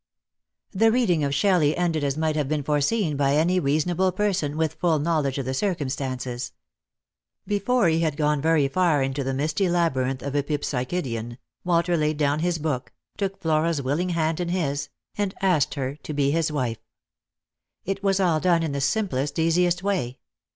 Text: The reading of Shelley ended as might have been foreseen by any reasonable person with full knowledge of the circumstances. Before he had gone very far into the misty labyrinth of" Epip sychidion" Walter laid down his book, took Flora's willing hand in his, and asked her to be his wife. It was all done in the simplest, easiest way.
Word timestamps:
The 0.71 0.91
reading 0.91 1.23
of 1.23 1.35
Shelley 1.35 1.77
ended 1.77 2.03
as 2.03 2.17
might 2.17 2.35
have 2.35 2.49
been 2.49 2.63
foreseen 2.63 3.15
by 3.15 3.35
any 3.35 3.59
reasonable 3.59 4.11
person 4.11 4.57
with 4.57 4.73
full 4.73 4.97
knowledge 4.97 5.37
of 5.37 5.45
the 5.45 5.53
circumstances. 5.53 6.53
Before 7.45 7.87
he 7.87 7.99
had 7.99 8.17
gone 8.17 8.41
very 8.41 8.67
far 8.67 9.03
into 9.03 9.23
the 9.23 9.35
misty 9.35 9.69
labyrinth 9.69 10.23
of" 10.23 10.33
Epip 10.33 10.63
sychidion" 10.63 11.37
Walter 11.63 11.95
laid 11.95 12.17
down 12.17 12.39
his 12.39 12.57
book, 12.57 12.91
took 13.15 13.39
Flora's 13.39 13.79
willing 13.79 14.09
hand 14.09 14.39
in 14.39 14.49
his, 14.49 14.89
and 15.19 15.35
asked 15.39 15.75
her 15.75 15.97
to 15.97 16.13
be 16.15 16.31
his 16.31 16.51
wife. 16.51 16.79
It 17.85 18.01
was 18.01 18.19
all 18.19 18.39
done 18.39 18.63
in 18.63 18.71
the 18.71 18.81
simplest, 18.81 19.37
easiest 19.37 19.83
way. 19.83 20.17